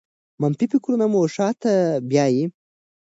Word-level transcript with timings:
منفي 0.41 0.65
فکرونه 0.73 1.05
مو 1.11 1.21
شاته 1.35 1.73
بیايي. 2.09 2.43